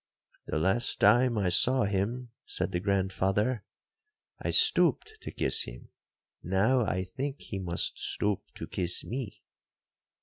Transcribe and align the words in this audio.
'—'The 0.47 0.57
last 0.57 0.99
time 0.99 1.37
I 1.37 1.49
saw 1.49 1.83
him,' 1.83 2.31
said 2.43 2.71
the 2.71 2.79
grandfather, 2.79 3.63
'I 4.41 4.49
stooped 4.49 5.13
to 5.21 5.29
kiss 5.29 5.65
him; 5.65 5.89
now 6.41 6.83
I 6.83 7.03
think 7.03 7.39
he 7.39 7.59
must 7.59 7.99
stoop 7.99 8.41
to 8.55 8.65
kiss 8.65 9.03
me.' 9.05 9.43